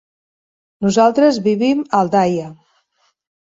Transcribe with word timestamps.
Nosaltres 0.85 1.37
vivim 1.49 1.85
a 1.85 2.01
Aldaia. 2.01 2.51